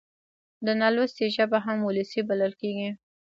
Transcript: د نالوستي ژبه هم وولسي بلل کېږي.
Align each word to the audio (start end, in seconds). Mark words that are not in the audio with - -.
د 0.65 0.67
نالوستي 0.81 1.25
ژبه 1.35 1.57
هم 1.65 1.77
وولسي 1.81 2.21
بلل 2.29 2.53
کېږي. 2.61 2.89